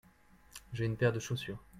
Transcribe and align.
J'ai 0.73 0.85
une 0.85 0.97
paire 0.97 1.13
de 1.13 1.19
chaussures. 1.19 1.59